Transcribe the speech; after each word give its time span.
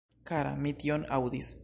Kara, 0.29 0.53
mi 0.63 0.73
tion 0.85 1.07
aŭdis. 1.19 1.57